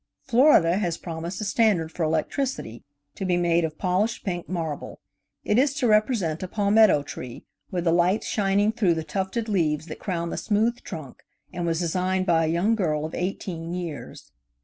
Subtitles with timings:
[0.23, 4.99] Florida has promised a standard for electricity, to be made of polished pink marble.
[5.45, 9.85] It is to represent a palmetto tree, with the lights shining through the tufted leaves
[9.85, 11.21] that crown the smooth trunk,
[11.53, 14.31] and was designed by a young girl of eighteen years.